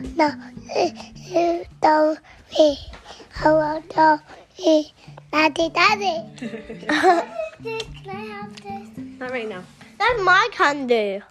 no, 0.00 0.32
no, 1.30 1.64
no, 1.82 2.16
me. 2.52 2.78
Hello, 3.32 3.82
no, 3.96 4.20
me. 4.58 4.92
Daddy, 5.32 5.68
daddy. 5.70 6.22
Can 6.38 7.26
I 8.08 8.24
have 8.30 8.56
this? 8.56 8.88
Not 9.18 9.30
right 9.30 9.48
now. 9.48 9.62
That's 9.98 10.20
my 10.22 10.48
candy. 10.52 11.22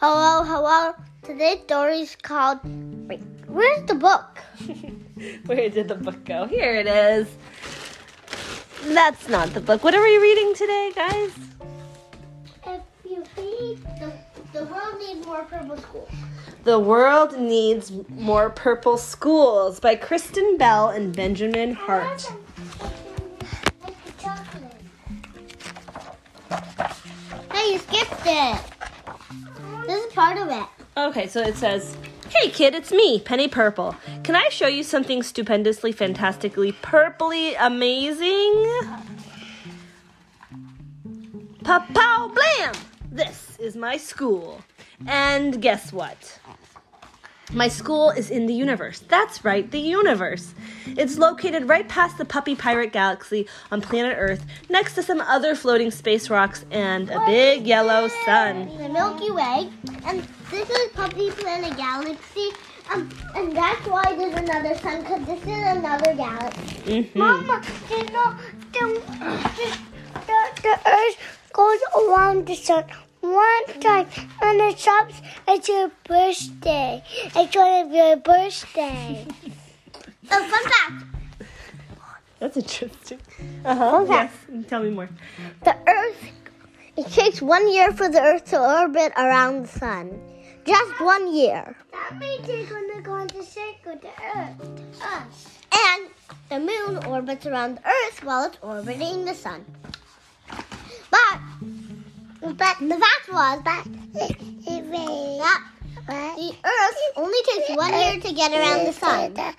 Hello, 0.00 0.44
hello. 0.44 0.94
Today's 1.22 1.60
story 1.60 2.00
is 2.00 2.16
called. 2.16 2.60
Wait, 3.08 3.20
where's 3.46 3.86
the 3.86 3.94
book? 3.94 4.38
Where 5.46 5.68
did 5.68 5.88
the 5.88 5.94
book 5.94 6.24
go? 6.24 6.46
Here 6.46 6.74
it 6.74 6.86
is. 6.86 7.28
That's 8.84 9.28
not 9.28 9.52
the 9.52 9.60
book. 9.60 9.84
What 9.84 9.94
are 9.94 10.02
we 10.02 10.16
reading 10.18 10.54
today, 10.54 10.92
guys? 10.94 11.49
The, 14.52 14.64
world 14.64 14.98
needs 14.98 15.26
more 15.26 15.44
purple 15.44 15.76
schools. 15.76 16.08
The 16.64 16.78
World 16.78 17.38
Needs 17.38 17.90
More 18.10 18.50
Purple 18.50 18.98
Schools 18.98 19.80
by 19.80 19.96
Kristen 19.96 20.58
Bell 20.58 20.90
and 20.90 21.14
Benjamin 21.14 21.72
Hart. 21.72 22.30
Hey, 27.50 27.72
you 27.72 27.78
skipped 27.78 28.22
it. 28.26 28.60
This 29.86 30.04
is 30.04 30.12
part 30.12 30.36
of 30.36 30.48
it. 30.48 30.66
Okay, 30.98 31.26
so 31.28 31.40
it 31.40 31.56
says, 31.56 31.96
Hey 32.28 32.50
kid, 32.50 32.74
it's 32.74 32.92
me, 32.92 33.20
Penny 33.20 33.48
Purple. 33.48 33.96
Can 34.22 34.36
I 34.36 34.48
show 34.50 34.66
you 34.66 34.82
something 34.82 35.22
stupendously, 35.22 35.92
fantastically, 35.92 36.72
purpley 36.72 37.56
amazing? 37.58 38.82
Pa-pow 41.64 42.32
blam! 42.34 42.89
This 43.10 43.56
is 43.58 43.74
my 43.76 43.96
school. 43.96 44.60
And 45.06 45.60
guess 45.60 45.92
what? 45.92 46.38
My 47.52 47.66
school 47.66 48.10
is 48.10 48.30
in 48.30 48.46
the 48.46 48.54
universe. 48.54 49.00
That's 49.08 49.44
right, 49.44 49.68
the 49.68 49.80
universe. 49.80 50.54
It's 50.86 51.18
located 51.18 51.68
right 51.68 51.88
past 51.88 52.16
the 52.18 52.24
Puppy 52.24 52.54
Pirate 52.54 52.92
Galaxy 52.92 53.48
on 53.72 53.80
planet 53.80 54.14
Earth, 54.16 54.44
next 54.68 54.94
to 54.94 55.02
some 55.02 55.20
other 55.20 55.56
floating 55.56 55.90
space 55.90 56.30
rocks 56.30 56.64
and 56.70 57.10
a 57.10 57.18
big 57.26 57.66
yellow 57.66 58.06
sun. 58.24 58.68
The 58.78 58.88
Milky 58.88 59.32
Way, 59.32 59.68
and 60.06 60.22
this 60.48 60.70
is 60.70 60.92
Puppy 60.92 61.32
Planet 61.32 61.76
Galaxy. 61.76 62.50
Um, 62.92 63.10
and 63.34 63.56
that's 63.56 63.84
why 63.86 64.14
there's 64.16 64.34
another 64.34 64.76
sun, 64.78 65.00
because 65.02 65.24
this 65.26 65.42
is 65.42 65.76
another 65.76 66.14
galaxy. 66.14 67.04
Mhm. 67.04 67.14
Mama, 67.16 67.62
you 67.90 68.04
know, 68.10 68.34
the, 68.72 69.02
the, 69.56 69.78
the, 70.26 70.62
the 70.62 70.80
Earth 70.88 71.39
goes 71.52 71.80
around 71.96 72.46
the 72.46 72.54
sun 72.54 72.84
one 73.20 73.80
time, 73.80 74.06
and 74.42 74.60
it 74.60 74.78
stops 74.78 75.20
at 75.46 75.68
your 75.68 75.90
birthday. 76.04 77.02
It's 77.36 77.54
going 77.54 77.84
to 77.84 77.90
be 77.90 77.96
your 77.96 78.16
birthday. 78.16 79.26
oh, 80.30 80.48
fun 80.48 80.72
fact. 80.72 81.04
That's 82.38 82.56
interesting. 82.56 83.20
Uh 83.64 83.74
huh. 83.74 83.98
Okay. 84.00 84.12
Yes. 84.12 84.32
Tell 84.68 84.82
me 84.82 84.90
more. 84.90 85.10
The 85.62 85.76
Earth, 85.86 86.32
it 86.96 87.06
takes 87.08 87.42
one 87.42 87.70
year 87.72 87.92
for 87.92 88.08
the 88.08 88.20
Earth 88.20 88.46
to 88.46 88.60
orbit 88.60 89.12
around 89.16 89.64
the 89.64 89.68
sun. 89.68 90.18
Just 90.64 91.00
one 91.00 91.34
year. 91.34 91.76
That 91.92 92.18
may 92.18 92.38
take 92.38 92.70
when 92.70 92.88
they're 92.88 93.02
going 93.02 93.28
to 93.28 93.42
circle 93.42 93.98
the 94.00 94.12
Earth. 94.36 95.02
Us. 95.02 95.58
And 95.72 96.08
the 96.48 96.60
moon 96.60 97.04
orbits 97.04 97.44
around 97.44 97.76
the 97.76 97.86
Earth 97.86 98.24
while 98.24 98.44
it's 98.46 98.58
orbiting 98.62 99.26
the 99.26 99.34
sun. 99.34 99.64
But, 102.50 102.58
but 102.58 102.78
the 102.80 102.98
fact 102.98 103.28
was 103.30 103.62
that 103.64 103.84
that 105.38 105.62
the 106.06 106.54
Earth 106.64 106.96
only 107.16 107.38
takes 107.44 107.70
one 107.76 107.92
year 107.92 108.18
to 108.20 108.32
get 108.32 108.52
around 108.52 108.86
the 108.86 108.92
sun. 108.92 109.36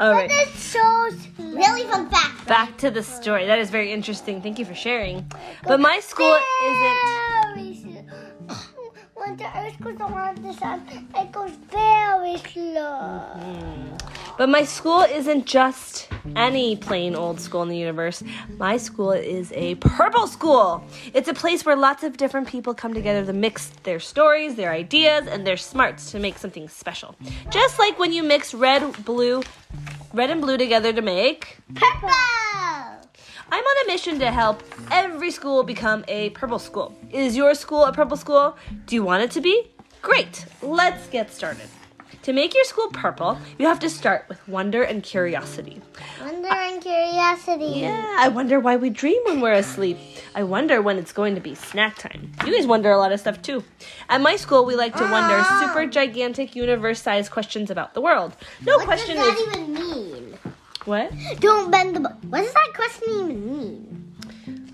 All 0.00 0.12
right. 0.12 0.28
That 0.28 0.48
shows 0.56 1.28
really 1.38 1.84
fun 1.84 2.10
fact. 2.10 2.46
Back 2.46 2.76
to 2.78 2.90
the 2.90 3.02
story. 3.02 3.46
That 3.46 3.58
is 3.58 3.70
very 3.70 3.92
interesting. 3.92 4.42
Thank 4.42 4.58
you 4.58 4.64
for 4.64 4.74
sharing. 4.74 5.30
But 5.64 5.80
my 5.80 6.00
school 6.00 6.36
isn't. 6.64 7.29
When 9.30 9.38
the 9.38 9.58
earth 9.58 9.80
goes 9.80 10.00
around 10.00 10.38
the 10.38 10.52
sun, 10.54 10.82
it 11.14 11.30
goes 11.30 11.52
very 11.70 12.36
slow. 12.52 13.30
Mm-hmm. 13.38 13.96
But 14.36 14.48
my 14.48 14.64
school 14.64 15.02
isn't 15.02 15.46
just 15.46 16.08
any 16.34 16.74
plain 16.74 17.14
old 17.14 17.40
school 17.40 17.62
in 17.62 17.68
the 17.68 17.76
universe. 17.76 18.24
My 18.58 18.76
school 18.76 19.12
is 19.12 19.52
a 19.52 19.76
purple 19.76 20.26
school. 20.26 20.82
It's 21.14 21.28
a 21.28 21.34
place 21.34 21.64
where 21.64 21.76
lots 21.76 22.02
of 22.02 22.16
different 22.16 22.48
people 22.48 22.74
come 22.74 22.92
together 22.92 23.24
to 23.24 23.32
mix 23.32 23.68
their 23.84 24.00
stories, 24.00 24.56
their 24.56 24.72
ideas, 24.72 25.28
and 25.28 25.46
their 25.46 25.56
smarts 25.56 26.10
to 26.10 26.18
make 26.18 26.36
something 26.36 26.68
special. 26.68 27.14
Just 27.50 27.78
like 27.78 28.00
when 28.00 28.12
you 28.12 28.24
mix 28.24 28.52
red, 28.52 29.04
blue, 29.04 29.44
red 30.12 30.30
and 30.30 30.40
blue 30.40 30.58
together 30.58 30.92
to 30.92 31.02
make. 31.02 31.58
Purple! 31.72 32.10
I'm 33.52 33.64
on 33.64 33.84
a 33.84 33.86
mission 33.92 34.18
to 34.20 34.30
help 34.30 34.62
every 34.90 35.30
school 35.30 35.62
become 35.62 36.04
a 36.08 36.30
purple 36.30 36.58
school. 36.58 36.94
Is 37.10 37.36
your 37.36 37.54
school 37.54 37.84
a 37.84 37.92
purple 37.92 38.16
school? 38.16 38.56
Do 38.86 38.94
you 38.94 39.02
want 39.02 39.22
it 39.24 39.30
to 39.32 39.40
be? 39.40 39.70
Great. 40.02 40.46
Let's 40.62 41.08
get 41.08 41.32
started. 41.32 41.68
To 42.24 42.32
make 42.34 42.54
your 42.54 42.64
school 42.64 42.88
purple, 42.92 43.38
you 43.58 43.66
have 43.66 43.80
to 43.80 43.88
start 43.88 44.26
with 44.28 44.46
wonder 44.46 44.82
and 44.82 45.02
curiosity. 45.02 45.80
Wonder 46.20 46.48
and 46.48 46.80
curiosity. 46.82 47.80
Yeah, 47.80 48.14
I 48.18 48.28
wonder 48.28 48.60
why 48.60 48.76
we 48.76 48.90
dream 48.90 49.20
when 49.24 49.40
we're 49.40 49.54
asleep. 49.54 49.96
I 50.34 50.42
wonder 50.42 50.82
when 50.82 50.98
it's 50.98 51.12
going 51.12 51.34
to 51.34 51.40
be 51.40 51.54
snack 51.54 51.96
time. 51.96 52.30
You 52.44 52.54
guys 52.54 52.66
wonder 52.66 52.90
a 52.90 52.98
lot 52.98 53.10
of 53.10 53.20
stuff 53.20 53.40
too. 53.40 53.64
At 54.10 54.20
my 54.20 54.36
school, 54.36 54.66
we 54.66 54.76
like 54.76 54.94
to 54.96 55.02
wonder 55.10 55.36
Oh. 55.42 55.66
super 55.66 55.86
gigantic 55.86 56.54
universe-sized 56.54 57.30
questions 57.30 57.70
about 57.70 57.94
the 57.94 58.02
world. 58.02 58.36
No 58.66 58.76
What 58.76 58.84
question 58.84 59.16
does 59.16 59.26
that 59.26 59.38
is 59.38 59.56
even 59.58 59.72
mean? 59.74 60.19
What? 60.90 61.12
Don't 61.38 61.70
bend 61.70 61.96
the 61.96 62.00
book. 62.00 62.16
What 62.28 62.40
does 62.42 62.52
that 62.52 62.72
question 62.74 63.08
even 63.14 63.58
mean? 63.58 64.12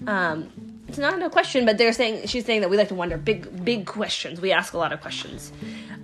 Um, 0.09 0.51
it's 0.89 0.99
not 0.99 1.23
a 1.23 1.29
question, 1.29 1.67
but 1.67 1.79
they're 1.79 1.93
saying 1.93 2.27
she's 2.27 2.45
saying 2.45 2.63
that 2.63 2.71
we 2.71 2.77
like 2.77 2.89
to 2.89 2.95
wonder 2.95 3.17
big, 3.19 3.65
big 3.65 3.87
questions. 3.87 4.41
We 4.41 4.51
ask 4.51 4.73
a 4.73 4.79
lot 4.79 4.93
of 4.93 5.01
questions. 5.01 5.53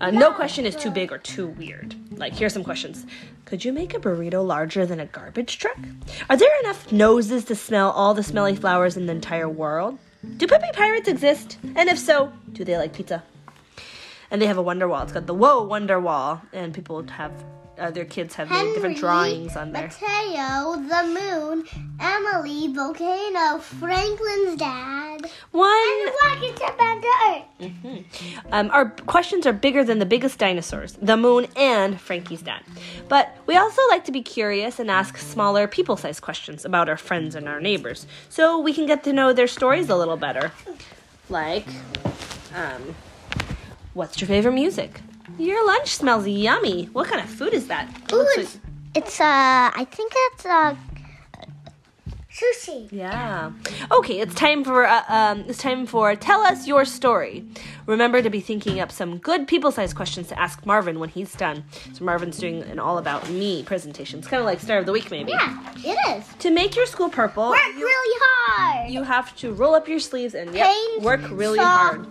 Uh, 0.00 0.10
no 0.10 0.32
question 0.32 0.66
is 0.66 0.76
too 0.76 0.90
big 0.90 1.12
or 1.12 1.18
too 1.18 1.46
weird. 1.48 1.94
Like 2.18 2.34
here's 2.34 2.52
some 2.52 2.64
questions: 2.64 3.06
Could 3.46 3.64
you 3.64 3.72
make 3.72 3.94
a 3.94 3.98
burrito 3.98 4.46
larger 4.46 4.84
than 4.84 5.00
a 5.00 5.06
garbage 5.06 5.58
truck? 5.58 5.78
Are 6.28 6.36
there 6.36 6.60
enough 6.60 6.92
noses 6.92 7.44
to 7.46 7.54
smell 7.54 7.90
all 7.90 8.12
the 8.12 8.22
smelly 8.22 8.54
flowers 8.54 8.96
in 8.96 9.06
the 9.06 9.12
entire 9.12 9.48
world? 9.48 9.98
Do 10.36 10.46
puppy 10.46 10.68
pirates 10.72 11.08
exist? 11.08 11.58
And 11.74 11.88
if 11.88 11.98
so, 11.98 12.32
do 12.52 12.64
they 12.64 12.76
like 12.76 12.92
pizza? 12.92 13.22
And 14.30 14.40
they 14.40 14.46
have 14.46 14.58
a 14.58 14.62
wonder 14.62 14.88
wall. 14.88 15.02
It's 15.02 15.12
got 15.12 15.26
the 15.26 15.34
whoa 15.34 15.62
wonder 15.62 15.98
wall, 16.00 16.42
and 16.52 16.74
people 16.74 17.02
have 17.08 17.32
their 17.77 18.05
kids 18.05 18.34
have 18.34 18.49
their 18.49 18.65
different 18.75 18.99
drawings 18.99 19.56
on 19.56 19.72
there. 19.72 19.91
Mateo, 20.00 20.77
the 20.77 21.03
moon, 21.09 21.65
Emily, 22.00 22.69
volcano, 22.72 23.59
Franklin's 23.59 24.56
dad, 24.56 25.22
One 25.50 25.71
and 26.03 26.12
walking 26.25 26.55
to 26.55 26.75
bend 26.78 27.03
the 27.03 27.15
earth. 27.27 28.05
Um, 28.53 28.71
our 28.71 28.91
questions 28.91 29.47
are 29.47 29.53
bigger 29.53 29.84
than 29.84 29.99
the 29.99 30.06
biggest 30.06 30.38
dinosaurs, 30.38 30.93
the 31.00 31.16
moon, 31.16 31.47
and 31.56 32.00
Frankie's 32.00 32.43
dad. 32.43 32.62
But 33.09 33.37
we 33.47 33.56
also 33.56 33.81
like 33.89 34.04
to 34.04 34.12
be 34.12 34.22
curious 34.22 34.78
and 34.78 34.91
ask 34.91 35.16
smaller, 35.16 35.66
people 35.66 35.97
sized 35.97 36.21
questions 36.22 36.65
about 36.65 36.89
our 36.89 36.97
friends 36.97 37.34
and 37.34 37.49
our 37.49 37.60
neighbors 37.60 38.06
so 38.28 38.59
we 38.59 38.72
can 38.72 38.87
get 38.87 39.03
to 39.04 39.12
know 39.12 39.33
their 39.33 39.47
stories 39.49 39.89
a 39.89 39.97
little 39.97 40.16
better. 40.16 40.53
Like, 41.28 41.66
um, 42.54 42.94
what's 43.94 44.21
your 44.21 44.28
favorite 44.28 44.53
music? 44.53 45.00
Your 45.38 45.65
lunch 45.66 45.88
smells 45.97 46.26
yummy. 46.26 46.87
What 46.93 47.09
kind 47.09 47.20
of 47.20 47.28
food 47.28 47.54
is 47.54 47.66
that? 47.69 47.88
It 48.04 48.12
Ooh, 48.12 48.26
it's, 48.37 48.59
it's 48.95 49.21
uh, 49.21 49.24
I 49.74 49.86
think 49.91 50.12
it's 50.15 50.47
uh, 50.47 50.77
sushi. 52.30 52.91
Yeah. 52.92 53.53
Okay, 53.91 54.21
it's 54.21 54.34
time 54.34 54.62
for 54.65 54.84
uh, 54.86 55.03
um, 55.09 55.41
it's 55.48 55.59
time 55.59 55.86
for 55.86 56.15
tell 56.16 56.41
us 56.42 56.66
your 56.66 56.84
story. 56.84 57.45
Remember 57.86 58.22
to 58.22 58.30
be 58.30 58.41
thinking 58.41 58.78
up 58.80 58.92
some 58.92 59.18
good 59.18 59.48
people-sized 59.48 59.97
questions 59.97 60.28
to 60.28 60.39
ask 60.39 60.65
Marvin 60.65 60.98
when 61.01 61.09
he's 61.09 61.34
done. 61.34 61.65
So 61.95 62.04
Marvin's 62.04 62.39
doing 62.39 62.62
an 62.65 62.78
all 62.78 62.98
about 62.98 63.28
me 63.30 63.62
presentation. 63.65 64.21
It's 64.21 64.28
kind 64.28 64.41
of 64.41 64.47
like 64.47 64.60
start 64.60 64.80
of 64.80 64.86
the 64.86 64.92
week 64.92 65.10
maybe. 65.10 65.33
Yeah, 65.33 65.72
it 65.78 66.18
is. 66.18 66.24
To 66.41 66.51
make 66.51 66.77
your 66.77 66.86
school 66.86 67.09
purple, 67.09 67.51
Work 67.51 67.59
you, 67.77 67.84
really 67.84 68.18
hard. 68.22 68.91
you 68.91 69.03
have 69.03 69.34
to 69.36 69.53
roll 69.53 69.74
up 69.74 69.89
your 69.89 69.98
sleeves 70.01 70.34
and 70.34 70.54
yep, 70.54 70.68
Paint 70.68 71.03
work 71.03 71.21
really 71.30 71.59
hard. 71.59 72.06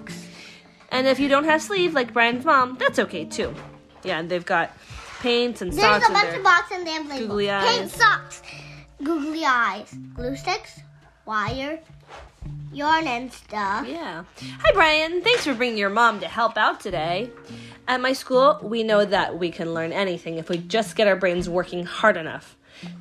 And 0.92 1.08
if 1.08 1.20
you 1.20 1.30
don't 1.30 1.46
have 1.46 1.62
sleeve 1.62 1.94
like 1.94 2.14
Brian's 2.14 2.46
mom, 2.46 2.78
that's 2.78 3.00
okay 3.00 3.26
too. 3.26 3.54
Yeah, 4.04 4.20
and 4.20 4.30
they've 4.30 4.46
got 4.46 4.72
paints 5.22 5.62
and 5.62 5.72
There's 5.72 5.82
socks 5.82 6.08
There's 6.08 6.22
a 6.22 6.26
bunch 6.26 6.38
of 6.38 6.44
boxes 6.44 6.78
and 6.78 6.88
they 6.88 6.92
have 6.92 7.08
labels. 7.08 7.28
googly 7.28 7.48
Paint 7.48 7.92
socks, 7.92 8.42
googly 9.04 9.46
eyes, 9.46 9.96
glue 10.14 10.36
sticks, 10.36 10.82
wire, 11.26 11.80
yarn 12.74 13.08
and 13.08 13.32
stuff. 13.32 13.88
Yeah. 13.88 14.24
Hi, 14.60 14.72
Brian. 14.74 15.22
Thanks 15.22 15.46
for 15.46 15.54
bringing 15.54 15.78
your 15.78 15.90
mom 15.90 16.20
to 16.20 16.28
help 16.28 16.58
out 16.58 16.80
today. 16.80 17.30
At 17.88 18.02
my 18.02 18.14
school, 18.14 18.60
we 18.62 18.84
know 18.84 19.06
that 19.06 19.38
we 19.38 19.52
can 19.52 19.74
learn 19.74 19.92
anything 19.92 20.38
if 20.38 20.50
we 20.50 20.58
just 20.58 20.96
get 20.96 21.08
our 21.08 21.16
brains 21.16 21.50
working 21.50 21.86
hard 21.86 22.18
enough. 22.18 22.56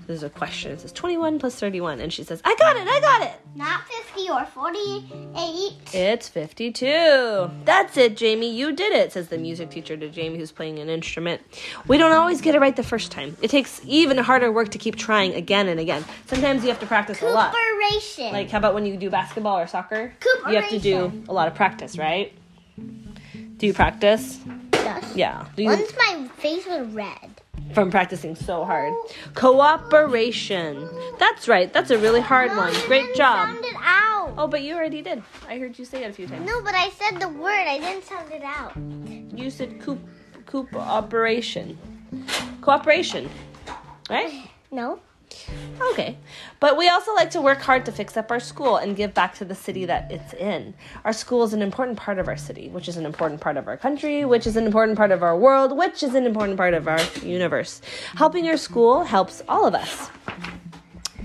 There's 0.07 0.23
a 0.23 0.31
question. 0.31 0.73
It 0.73 0.81
says 0.81 0.93
21 0.93 1.39
plus 1.39 1.55
31. 1.57 2.01
And 2.01 2.13
she 2.13 2.25
says, 2.25 2.41
I 2.45 2.55
got 2.57 2.77
it, 2.77 2.87
I 2.89 3.01
got 3.01 3.23
it. 3.23 3.33
Not 3.55 3.83
50 3.87 4.31
or 4.31 4.45
48. 4.45 5.73
It's 5.93 6.29
52. 6.29 7.51
That's 7.65 7.97
it, 7.97 8.17
Jamie. 8.17 8.55
You 8.55 8.73
did 8.73 8.93
it, 8.93 9.13
says 9.13 9.29
the 9.29 9.39
music 9.39 9.71
teacher 9.71 9.97
to 9.97 10.09
Jamie, 10.09 10.39
who's 10.39 10.53
playing 10.53 10.79
an 10.79 10.89
instrument. 10.89 11.41
We 11.87 11.99
don't 11.99 12.13
always 12.13 12.41
get 12.41 12.55
it 12.55 12.61
right 12.61 12.75
the 12.75 12.83
first 12.83 13.11
time. 13.13 13.37
It 13.43 13.49
takes 13.51 13.81
even 13.85 14.19
harder 14.19 14.51
work 14.53 14.71
to 14.71 14.79
keep 14.79 14.97
trying 14.97 15.35
again 15.35 15.69
and 15.69 15.81
again. 15.81 16.05
Sometimes 16.27 16.63
you 16.63 16.69
have 16.69 16.81
to 16.81 16.87
practice 16.87 17.23
a 17.23 17.27
lot. 17.27 17.53
Cooperation. 17.53 18.33
Like, 18.33 18.51
how 18.51 18.59
about 18.59 18.75
when 18.75 18.87
you 18.87 18.97
do 18.97 19.11
basketball 19.11 19.59
or 19.59 19.67
soccer? 19.67 20.13
You 20.49 20.57
have 20.57 20.71
to 20.71 20.79
do 20.79 21.13
a 21.29 21.33
lot 21.33 21.49
of 21.49 21.55
practice, 21.55 21.97
right? 21.99 22.33
Do 22.77 23.67
you 23.67 23.75
practice? 23.75 24.41
Yes. 24.73 25.13
Yeah. 25.15 25.47
Do 25.57 25.63
you, 25.63 25.69
Once 25.69 25.93
my 25.97 26.29
face 26.39 26.67
was 26.67 26.87
red. 26.89 27.41
From 27.75 27.91
practicing 27.91 28.35
so 28.35 28.65
hard. 28.65 28.93
Cooperation. 29.35 30.89
That's 31.19 31.49
right. 31.49 31.73
That's 31.73 31.91
a 31.91 31.99
really 31.99 32.21
hard 32.21 32.51
one. 32.57 32.73
No, 32.73 32.79
you 32.81 32.87
Great 32.87 33.15
job. 33.15 33.49
Sound 33.49 33.65
it 33.65 33.77
out. 33.79 34.35
Oh, 34.37 34.47
but 34.47 34.63
you 34.63 34.75
already 34.75 35.03
did. 35.03 35.23
I 35.49 35.59
heard 35.59 35.79
you 35.79 35.85
say 35.85 36.05
it 36.05 36.11
a 36.11 36.13
few 36.13 36.27
times. 36.27 36.47
No, 36.47 36.63
but 36.63 36.75
I 36.75 36.91
said 36.91 37.21
the 37.21 37.29
word. 37.29 37.67
I 37.67 37.79
didn't 37.79 38.05
sound 38.05 38.33
it 38.33 38.43
out. 38.43 38.77
You 39.39 39.51
said 39.51 39.81
coop 39.81 40.01
cooperation. 40.47 41.79
Cooperation. 42.61 43.29
Right? 44.09 44.51
No. 44.71 45.01
Okay. 45.93 46.19
But 46.61 46.77
we 46.77 46.89
also 46.89 47.15
like 47.15 47.31
to 47.31 47.41
work 47.41 47.61
hard 47.61 47.85
to 47.87 47.93
fix 47.93 48.17
up 48.17 48.31
our 48.31 48.41
school 48.41 48.77
and 48.77 48.97
give 48.97 49.15
back 49.15 49.35
to 49.37 49.45
the 49.45 49.55
city 49.55 49.85
that 49.87 50.11
it's 50.11 50.33
in. 50.35 50.75
Our 51.05 51.13
school 51.13 51.43
is 51.43 51.53
an 51.53 51.63
important 51.63 51.99
part 51.99 52.19
of 52.19 52.29
our 52.29 52.37
city, 52.37 52.69
which 52.69 52.89
is 52.89 52.97
an 52.97 53.07
important 53.07 53.41
part 53.41 53.57
of 53.57 53.67
our 53.67 53.77
country, 53.77 54.25
which 54.25 54.47
is 54.47 54.57
an 54.57 54.67
important 54.67 54.97
part 54.99 55.11
of 55.11 55.23
our 55.23 55.37
world, 55.37 55.77
which 55.77 56.03
is 56.03 56.15
an 56.15 56.27
important 56.27 56.57
part 56.57 56.75
of 56.75 56.87
our 56.87 57.01
universe. 57.23 57.81
Helping 58.17 58.45
your 58.45 58.57
school 58.57 59.05
helps 59.05 59.43
all 59.49 59.67
of 59.67 59.75
us. 59.75 60.11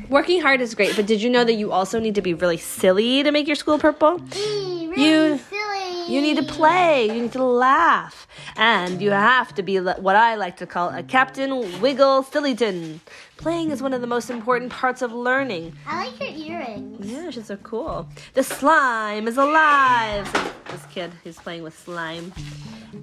Working 0.09 0.41
hard 0.41 0.61
is 0.61 0.75
great, 0.75 0.95
but 0.95 1.05
did 1.07 1.21
you 1.21 1.29
know 1.29 1.43
that 1.43 1.53
you 1.53 1.71
also 1.71 1.99
need 1.99 2.15
to 2.15 2.21
be 2.21 2.33
really 2.33 2.57
silly 2.57 3.23
to 3.23 3.31
make 3.31 3.47
your 3.47 3.55
school 3.55 3.79
purple? 3.79 4.19
Really 4.19 5.03
You- 5.03 5.37
silly. 5.39 5.61
You 6.07 6.21
need 6.21 6.37
to 6.37 6.43
play, 6.43 7.07
you 7.07 7.21
need 7.23 7.31
to 7.33 7.43
laugh, 7.43 8.27
and 8.55 9.01
you 9.01 9.11
have 9.11 9.53
to 9.55 9.63
be 9.63 9.77
what 9.79 10.15
I 10.15 10.35
like 10.35 10.57
to 10.57 10.65
call 10.67 10.89
a 10.89 11.01
Captain 11.03 11.79
Wiggle 11.81 12.23
Sillyton. 12.23 12.99
Playing 13.37 13.71
is 13.71 13.81
one 13.81 13.93
of 13.93 14.01
the 14.01 14.07
most 14.07 14.29
important 14.29 14.71
parts 14.71 15.01
of 15.01 15.11
learning. 15.13 15.73
I 15.87 16.05
like 16.07 16.19
your 16.19 16.29
earrings. 16.59 17.05
Yeah, 17.11 17.29
she's 17.31 17.47
so 17.47 17.57
cool. 17.57 18.07
The 18.33 18.43
slime 18.43 19.27
is 19.27 19.37
alive. 19.37 20.27
says 20.27 20.53
this 20.71 20.85
kid 20.93 21.11
who's 21.23 21.37
playing 21.37 21.63
with 21.63 21.77
slime. 21.77 22.31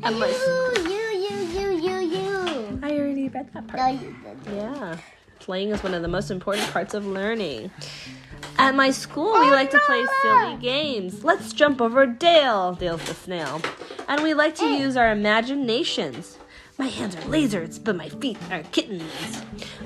My- 0.00 0.10
You, 0.10 0.88
you, 0.88 1.02
you, 1.26 1.36
you, 1.56 1.70
you, 1.72 1.98
you. 2.00 2.80
I 2.82 2.92
already 2.92 3.28
read 3.28 3.52
that 3.52 3.66
part. 3.68 4.00
No. 4.00 4.54
Yeah. 4.54 4.96
Playing 5.42 5.70
is 5.70 5.82
one 5.82 5.92
of 5.92 6.02
the 6.02 6.08
most 6.08 6.30
important 6.30 6.70
parts 6.70 6.94
of 6.94 7.04
learning. 7.04 7.72
At 8.58 8.76
my 8.76 8.92
school, 8.92 9.32
we 9.32 9.50
like 9.50 9.72
to 9.72 9.78
play 9.80 10.06
silly 10.22 10.56
games. 10.58 11.24
Let's 11.24 11.52
jump 11.52 11.80
over 11.80 12.06
Dale. 12.06 12.74
Dale's 12.74 13.04
the 13.06 13.14
snail. 13.14 13.60
And 14.06 14.22
we 14.22 14.34
like 14.34 14.54
to 14.56 14.64
use 14.66 14.96
our 14.96 15.10
imaginations. 15.10 16.38
My 16.78 16.86
hands 16.86 17.16
are 17.16 17.22
lasers, 17.22 17.82
but 17.82 17.96
my 17.96 18.08
feet 18.08 18.38
are 18.52 18.62
kittens. 18.70 19.02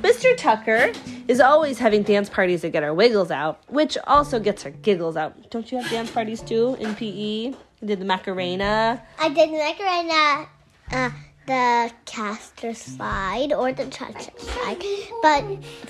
Mr. 0.03 0.37
Tucker 0.37 0.93
is 1.27 1.41
always 1.41 1.79
having 1.79 2.03
dance 2.03 2.29
parties 2.29 2.61
to 2.61 2.69
get 2.69 2.83
our 2.83 2.93
wiggles 2.93 3.31
out, 3.31 3.63
which 3.69 3.97
also 4.07 4.39
gets 4.39 4.67
our 4.67 4.73
giggles 4.73 5.17
out. 5.17 5.51
Don't 5.51 5.73
you 5.73 5.79
have 5.79 5.91
dance 5.91 6.11
parties 6.11 6.43
too 6.43 6.77
in 6.79 6.95
PE? 6.95 7.07
You 7.07 7.57
did 7.83 7.99
the 7.99 8.05
Macarena. 8.05 9.03
I 9.19 9.31
did 9.31 9.51
Macarena, 9.51 10.49
uh, 10.93 11.11
the 11.47 11.91
Casper 12.05 12.75
slide 12.75 13.53
or 13.53 13.73
the 13.73 13.87
cha-cha 13.87 14.31
slide, 14.37 14.83
but 15.23 15.45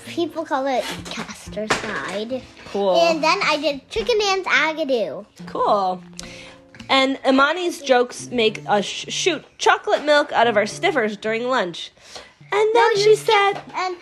people 0.05 0.45
call 0.45 0.65
it 0.67 0.83
Casper 1.05 1.67
slide. 1.67 2.41
Cool. 2.71 2.95
And 3.01 3.23
then 3.23 3.39
I 3.43 3.57
did 3.57 3.89
chicken 3.89 4.19
dance 4.19 4.47
agadoo. 4.47 5.25
Cool. 5.47 6.01
And 6.89 7.17
Imani's 7.25 7.81
jokes 7.81 8.29
make 8.29 8.63
us 8.67 8.85
sh- 8.85 9.05
shoot 9.09 9.43
chocolate 9.57 10.05
milk 10.05 10.31
out 10.31 10.47
of 10.47 10.55
our 10.55 10.65
sniffers 10.65 11.17
during 11.17 11.47
lunch. 11.49 11.91
And 12.51 12.75
then 12.75 12.97
she 12.97 13.15
said, 13.15 13.55
And 13.75 13.97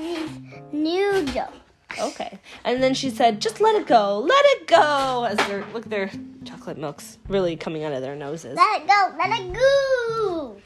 these 0.00 0.30
new 0.72 1.24
jokes. 1.26 1.52
okay. 2.00 2.38
And 2.64 2.82
then 2.82 2.94
she 2.94 3.10
said, 3.10 3.40
just 3.40 3.60
let 3.60 3.74
it 3.74 3.86
go, 3.86 4.20
let 4.20 4.44
it 4.46 4.66
go. 4.66 5.26
As 5.28 5.36
they're, 5.48 5.64
look, 5.72 5.84
their 5.86 6.10
chocolate 6.44 6.78
milk's 6.78 7.18
really 7.28 7.56
coming 7.56 7.84
out 7.84 7.92
of 7.92 8.02
their 8.02 8.16
noses. 8.16 8.56
Let 8.56 8.82
it 8.82 8.88
go, 8.88 9.14
let 9.18 9.40
it 9.40 9.52
go. 9.52 10.56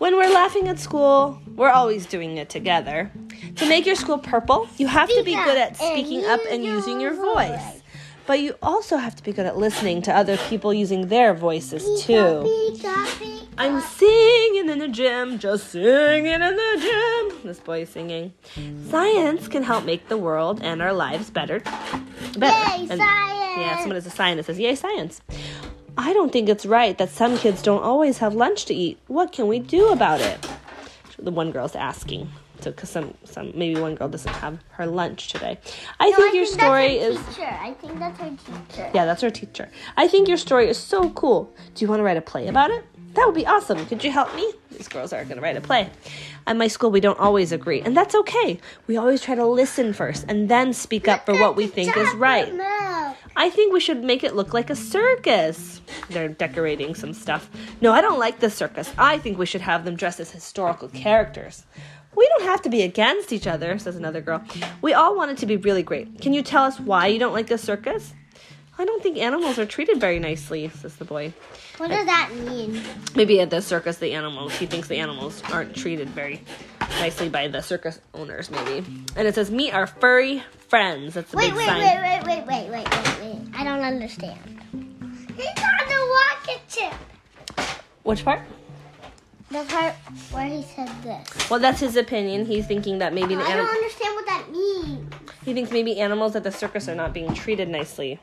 When 0.00 0.16
we're 0.16 0.32
laughing 0.32 0.66
at 0.68 0.78
school, 0.78 1.38
we're 1.56 1.68
always 1.68 2.06
doing 2.06 2.38
it 2.38 2.48
together. 2.48 3.12
To 3.56 3.68
make 3.68 3.84
your 3.84 3.96
school 3.96 4.16
purple, 4.16 4.66
you 4.78 4.86
have 4.86 5.10
to 5.10 5.22
be 5.22 5.34
good 5.34 5.58
at 5.58 5.76
speaking 5.76 6.24
up 6.24 6.40
and 6.48 6.64
using 6.64 7.02
your 7.02 7.12
voice. 7.12 7.82
But 8.26 8.40
you 8.40 8.54
also 8.62 8.96
have 8.96 9.14
to 9.16 9.22
be 9.22 9.34
good 9.34 9.44
at 9.44 9.58
listening 9.58 10.00
to 10.02 10.16
other 10.16 10.38
people 10.48 10.72
using 10.72 11.08
their 11.08 11.34
voices 11.34 12.02
too. 12.02 12.46
I'm 13.58 13.82
singing 13.82 14.70
in 14.70 14.78
the 14.78 14.88
gym, 14.88 15.38
just 15.38 15.70
singing 15.70 16.24
in 16.32 16.40
the 16.40 16.78
gym. 16.80 17.38
This 17.44 17.60
boy 17.60 17.82
is 17.82 17.90
singing. 17.90 18.32
Science 18.88 19.48
can 19.48 19.62
help 19.64 19.84
make 19.84 20.08
the 20.08 20.16
world 20.16 20.60
and 20.62 20.80
our 20.80 20.94
lives 20.94 21.28
better. 21.28 21.60
better. 22.38 22.78
Yay, 22.78 22.88
And- 22.88 22.98
science. 23.00 23.58
Yeah, 23.58 23.78
someone 23.80 23.96
is 23.96 24.06
a 24.06 24.10
scientist 24.10 24.46
says, 24.46 24.58
Yay, 24.58 24.74
science. 24.76 25.20
I 26.02 26.14
don't 26.14 26.32
think 26.32 26.48
it's 26.48 26.64
right 26.64 26.96
that 26.96 27.10
some 27.10 27.36
kids 27.36 27.60
don't 27.62 27.82
always 27.82 28.18
have 28.18 28.34
lunch 28.34 28.64
to 28.66 28.74
eat. 28.74 28.98
What 29.06 29.32
can 29.32 29.48
we 29.48 29.58
do 29.58 29.88
about 29.90 30.22
it? 30.22 30.38
The 31.18 31.30
one 31.30 31.50
girl's 31.52 31.76
asking. 31.76 32.30
So, 32.60 32.70
because 32.70 32.88
some, 32.88 33.12
some, 33.24 33.52
maybe 33.54 33.78
one 33.80 33.94
girl 33.96 34.08
doesn't 34.08 34.32
have 34.32 34.58
her 34.70 34.86
lunch 34.86 35.28
today. 35.28 35.58
I 35.98 36.08
No, 36.10 36.16
think 36.16 36.32
I 36.32 36.36
your 36.36 36.46
think 36.46 36.60
story 36.60 36.96
is. 36.98 37.18
her 37.18 37.32
teacher. 37.32 37.58
I 37.60 37.72
think 37.74 37.98
that's 37.98 38.18
her 38.18 38.30
teacher. 38.30 38.90
Yeah, 38.94 39.04
that's 39.04 39.22
our 39.22 39.30
teacher. 39.30 39.68
I 39.98 40.08
think 40.08 40.26
your 40.28 40.36
story 40.38 40.68
is 40.68 40.78
so 40.78 41.10
cool. 41.10 41.52
Do 41.74 41.84
you 41.84 41.88
want 41.88 42.00
to 42.00 42.04
write 42.04 42.16
a 42.16 42.22
play 42.22 42.48
about 42.48 42.70
it? 42.70 42.82
That 43.14 43.26
would 43.26 43.34
be 43.34 43.46
awesome. 43.46 43.84
Could 43.86 44.02
you 44.04 44.10
help 44.10 44.34
me? 44.36 44.52
These 44.70 44.88
girls 44.88 45.12
are 45.12 45.24
going 45.24 45.36
to 45.36 45.42
write 45.42 45.56
a 45.56 45.60
play. 45.60 45.90
At 46.46 46.56
my 46.56 46.68
school, 46.68 46.90
we 46.90 47.00
don't 47.00 47.18
always 47.18 47.50
agree, 47.52 47.80
and 47.82 47.94
that's 47.96 48.14
okay. 48.14 48.58
We 48.86 48.96
always 48.96 49.20
try 49.20 49.34
to 49.34 49.44
listen 49.46 49.92
first 49.92 50.24
and 50.28 50.48
then 50.48 50.72
speak 50.72 51.08
up 51.08 51.26
for 51.26 51.34
what 51.34 51.56
we 51.56 51.66
think 51.66 51.96
is 51.96 52.14
right. 52.14 52.48
I 53.36 53.50
think 53.50 53.72
we 53.72 53.80
should 53.80 54.04
make 54.04 54.24
it 54.24 54.34
look 54.34 54.52
like 54.52 54.70
a 54.70 54.76
circus. 54.76 55.80
They're 56.10 56.28
decorating 56.28 56.94
some 56.94 57.12
stuff. 57.12 57.48
No, 57.80 57.92
I 57.92 58.00
don't 58.00 58.18
like 58.18 58.40
the 58.40 58.50
circus. 58.50 58.92
I 58.98 59.18
think 59.18 59.38
we 59.38 59.46
should 59.46 59.60
have 59.60 59.84
them 59.84 59.96
dressed 59.96 60.20
as 60.20 60.30
historical 60.30 60.88
characters. 60.88 61.64
We 62.14 62.26
don't 62.28 62.42
have 62.42 62.62
to 62.62 62.68
be 62.68 62.82
against 62.82 63.32
each 63.32 63.46
other, 63.46 63.78
says 63.78 63.96
another 63.96 64.20
girl. 64.20 64.42
We 64.82 64.94
all 64.94 65.16
want 65.16 65.30
it 65.30 65.38
to 65.38 65.46
be 65.46 65.56
really 65.56 65.82
great. 65.82 66.20
Can 66.20 66.32
you 66.32 66.42
tell 66.42 66.64
us 66.64 66.80
why 66.80 67.06
you 67.06 67.18
don't 67.18 67.32
like 67.32 67.46
the 67.46 67.58
circus? 67.58 68.12
I 68.78 68.84
don't 68.84 69.02
think 69.02 69.18
animals 69.18 69.58
are 69.58 69.66
treated 69.66 70.00
very 70.00 70.18
nicely, 70.18 70.68
says 70.70 70.96
the 70.96 71.04
boy. 71.04 71.34
What 71.76 71.90
does 71.90 72.06
that 72.06 72.30
mean? 72.34 72.82
Maybe 73.14 73.40
at 73.40 73.50
the 73.50 73.60
circus, 73.60 73.98
the 73.98 74.14
animals, 74.14 74.56
he 74.56 74.66
thinks 74.66 74.88
the 74.88 74.96
animals 74.96 75.42
aren't 75.52 75.76
treated 75.76 76.08
very 76.08 76.42
nicely 76.98 77.28
by 77.28 77.46
the 77.48 77.60
circus 77.60 78.00
owners, 78.14 78.50
maybe. 78.50 78.78
And 79.16 79.28
it 79.28 79.34
says, 79.34 79.50
Meet 79.50 79.72
our 79.72 79.86
furry 79.86 80.42
friends. 80.74 81.14
That's 81.14 81.30
the 81.30 81.36
Wait, 81.36 81.48
big 81.48 81.56
wait, 81.56 81.66
sign. 81.66 81.80
wait, 81.80 82.22
wait, 82.24 82.46
wait, 82.46 82.46
wait, 82.46 82.70
wait, 82.70 82.88
wait, 82.88 83.20
wait. 83.20 83.48
I 83.54 83.64
don't 83.64 83.80
understand. 83.80 84.38
He's 85.36 85.46
on 85.46 85.88
the 85.88 86.20
rocket 86.46 86.60
ship. 86.68 86.94
Which 88.04 88.24
part? 88.24 88.40
The 89.50 89.64
part 89.64 89.94
where 90.30 90.46
he 90.46 90.62
said 90.62 90.88
this. 91.02 91.50
Well, 91.50 91.58
that's 91.58 91.80
his 91.80 91.96
opinion. 91.96 92.46
He's 92.46 92.66
thinking 92.66 92.98
that 92.98 93.12
maybe 93.12 93.34
the 93.34 93.42
animals. 93.42 93.52
I 93.52 93.56
don't 93.56 93.76
understand 93.82 94.14
what 94.14 94.26
that 94.26 94.50
means. 94.52 95.12
he 95.44 95.52
thinks 95.52 95.72
maybe 95.72 95.98
animals 96.00 96.36
at 96.36 96.44
the 96.44 96.52
circus 96.52 96.88
are 96.88 96.94
not 96.94 97.12
being 97.12 97.34
treated 97.34 97.68
nicely. 97.68 98.20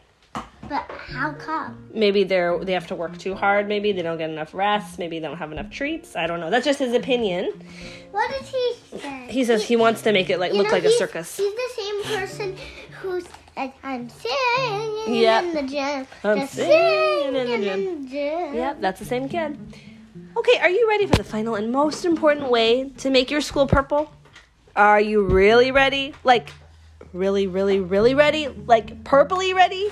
But 0.69 0.89
how 0.91 1.33
come? 1.33 1.89
Maybe 1.93 2.23
they're 2.25 2.59
they 2.63 2.73
have 2.73 2.87
to 2.87 2.95
work 2.95 3.17
too 3.17 3.35
hard. 3.35 3.67
Maybe 3.67 3.91
they 3.93 4.01
don't 4.01 4.17
get 4.17 4.29
enough 4.29 4.53
rest. 4.53 4.99
Maybe 4.99 5.19
they 5.19 5.27
don't 5.27 5.37
have 5.37 5.51
enough 5.51 5.69
treats. 5.69 6.15
I 6.15 6.27
don't 6.27 6.39
know. 6.41 6.49
That's 6.49 6.65
just 6.65 6.79
his 6.79 6.93
opinion. 6.93 7.53
What 8.11 8.29
does 8.31 8.49
he 8.49 8.73
say? 8.97 9.27
He 9.29 9.45
says 9.45 9.63
he 9.63 9.75
wants 9.77 10.01
to 10.03 10.11
make 10.11 10.29
it 10.29 10.39
like 10.39 10.51
look 10.53 10.67
know, 10.67 10.73
like 10.73 10.83
a 10.83 10.91
circus. 10.91 11.37
He's 11.37 11.53
the 11.53 11.69
same 11.75 11.86
person 12.07 12.55
who's 13.01 13.25
like, 13.55 13.73
I'm 13.83 14.09
singing 14.09 15.15
Yep. 15.15 15.43
in 15.43 15.53
the 15.55 15.63
gym. 15.63 16.07
I'm 16.23 16.39
just 16.39 16.53
singing 16.53 17.27
in 17.27 17.33
the 17.33 17.57
gym. 17.57 17.79
in 17.79 18.03
the 18.03 18.09
gym. 18.09 18.55
Yep, 18.55 18.81
that's 18.81 18.99
the 18.99 19.05
same 19.05 19.29
kid. 19.29 19.57
Okay, 20.37 20.59
are 20.59 20.69
you 20.69 20.87
ready 20.87 21.07
for 21.07 21.15
the 21.15 21.23
final 21.23 21.55
and 21.55 21.71
most 21.71 22.05
important 22.05 22.49
way 22.49 22.89
to 22.97 23.09
make 23.09 23.31
your 23.31 23.41
school 23.41 23.67
purple? 23.67 24.11
Are 24.75 25.01
you 25.01 25.23
really 25.23 25.71
ready? 25.71 26.13
Like, 26.23 26.49
really, 27.13 27.47
really, 27.47 27.79
really 27.79 28.13
ready? 28.13 28.47
Like, 28.47 29.03
purpley 29.03 29.55
ready? 29.55 29.89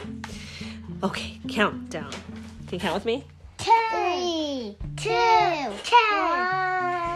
Okay, 1.03 1.39
countdown. 1.47 2.11
Can 2.11 2.73
you 2.73 2.79
count 2.79 2.95
with 2.95 3.05
me? 3.05 3.25
Three, 3.57 4.77
two, 4.97 5.09
one. 5.09 7.14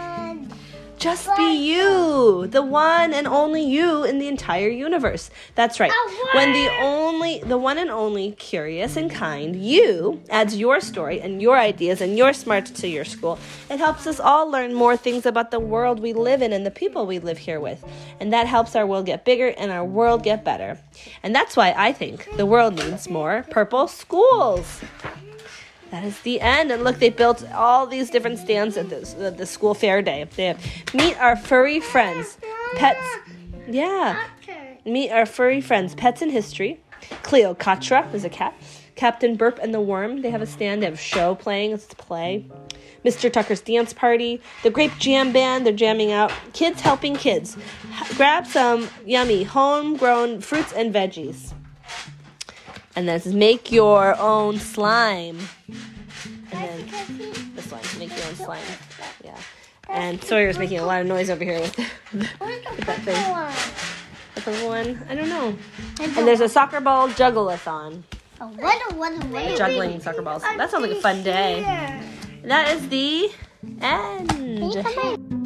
Just 1.00 1.30
be 1.38 1.54
you, 1.54 2.48
the 2.48 2.62
one 2.62 3.14
and 3.14 3.26
only 3.26 3.64
you 3.64 4.04
in 4.04 4.20
the 4.20 4.28
entire 4.28 4.68
universe. 4.68 5.32
That's 5.56 5.80
right. 5.80 5.94
When 6.34 6.52
the 6.52 6.70
only, 6.82 7.40
the 7.40 7.58
one 7.58 7.78
and 7.78 7.90
only 7.90 8.34
curious 8.34 8.98
and 8.98 9.10
kind 9.10 9.56
you 9.56 10.22
adds 10.30 10.58
your 10.58 10.82
story 10.82 11.22
and 11.22 11.42
your 11.42 11.58
ideas 11.58 12.02
and 12.02 12.18
your 12.18 12.34
smarts 12.34 12.72
to 12.72 12.88
your 12.90 13.06
school, 13.06 13.40
it 13.70 13.80
helps 13.80 14.08
us 14.08 14.20
all 14.20 14.52
learn 14.52 14.74
more 14.74 14.98
things 14.98 15.26
about 15.26 15.52
the 15.52 15.60
world 15.62 16.02
we 16.02 16.12
live 16.12 16.42
in 16.42 16.52
and 16.52 16.66
the 16.66 16.72
people 16.72 17.06
we 17.06 17.20
live 17.20 17.38
here 17.38 17.62
with. 17.62 17.82
And 18.20 18.34
that 18.34 18.48
helps 18.48 18.76
our 18.76 18.86
world 18.86 19.06
get 19.06 19.24
bigger 19.24 19.54
and 19.58 19.72
our 19.72 19.86
world 19.86 20.24
get 20.24 20.44
better. 20.44 20.80
And 21.24 21.34
that's 21.34 21.56
why 21.56 21.74
I 21.78 21.94
think 21.94 22.28
the 22.36 22.46
world 22.46 22.76
needs 22.76 23.10
more 23.10 23.46
purple 23.50 23.88
schools. 23.88 24.82
That 25.92 26.04
is 26.04 26.20
the 26.22 26.40
end. 26.40 26.72
And 26.72 26.84
look, 26.84 27.00
they 27.00 27.10
built 27.10 27.44
all 27.52 27.88
these 27.88 28.10
different 28.10 28.40
stands 28.40 28.78
at 28.78 28.90
this, 28.90 29.16
at 29.16 29.38
the 29.38 29.46
school 29.46 29.74
fair 29.74 30.02
day. 30.02 30.28
They 30.36 30.46
have, 30.46 30.64
meet 30.94 31.20
our 31.20 31.36
furry 31.36 31.80
friends, 31.80 32.38
pets. 32.76 33.00
Yeah, 33.68 34.24
meet 34.86 35.12
our 35.12 35.26
furry 35.26 35.62
friends, 35.62 35.96
pets 35.96 36.22
in 36.22 36.30
history. 36.30 36.80
Cleopatra 37.24 38.10
is 38.14 38.24
a 38.24 38.30
cat. 38.30 38.54
Captain 38.96 39.38
Burp 39.38 39.60
and 39.62 39.74
the 39.74 39.80
Worm. 39.80 40.22
They 40.22 40.30
have 40.30 40.42
a 40.42 40.46
stand. 40.46 40.82
They 40.82 40.86
have 40.86 41.00
show 41.00 41.34
playing. 41.34 41.72
It's 41.72 41.86
play. 41.86 42.46
Mr. 43.06 43.32
Tucker's 43.32 43.62
dance 43.62 43.94
party. 43.94 44.42
The 44.62 44.70
Grape 44.70 44.92
Jam 45.00 45.32
Band. 45.32 45.66
They're 45.66 45.72
jamming 45.72 46.12
out. 46.12 46.34
Kids 46.52 46.82
helping 46.82 47.16
kids. 47.16 47.56
Grab 48.18 48.46
some 48.46 48.90
yummy 49.06 49.44
homegrown 49.44 50.42
fruits 50.42 50.74
and 50.74 50.94
veggies. 50.94 51.54
And 53.00 53.08
then 53.08 53.16
it 53.16 53.24
says 53.24 53.34
make 53.34 53.72
your 53.72 54.14
own 54.20 54.60
slime. 54.60 55.40
And 56.52 56.90
then 56.90 57.34
this 57.56 57.72
one, 57.72 57.80
make 57.98 58.10
your 58.10 58.28
own 58.28 58.36
slime. 58.36 58.62
Yeah. 59.24 59.38
And 59.88 60.22
Sawyer's 60.22 60.60
making 60.60 60.80
a 60.80 60.86
lot 60.86 61.00
of 61.00 61.08
noise 61.08 61.30
over 61.30 61.42
here 61.42 61.62
with, 61.62 61.78
the, 61.78 61.88
with 62.12 62.86
that 62.86 63.00
thing. 63.04 63.32
one? 63.32 63.54
The 64.36 64.42
purple 64.42 64.68
one. 64.68 65.02
I 65.08 65.16
don't 65.16 65.30
know. 65.30 65.58
And 66.02 66.28
there's 66.28 66.42
a 66.42 66.50
soccer 66.50 66.82
ball 66.82 67.08
juggleathon. 67.08 68.04
What, 68.38 68.92
a 68.92 68.96
what, 68.96 69.24
what, 69.28 69.58
Juggling 69.58 70.02
soccer 70.02 70.22
balls. 70.22 70.42
That 70.42 70.70
sounds 70.70 70.82
like 70.82 70.92
a 70.92 71.00
fun 71.00 71.24
day. 71.24 71.62
That 72.44 72.76
is 72.76 72.90
the 72.90 73.32
end. 73.80 74.28
come 74.84 75.00
in? 75.06 75.39